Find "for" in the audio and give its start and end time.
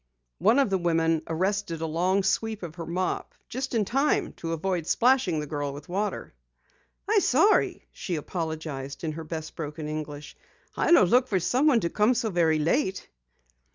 11.27-11.39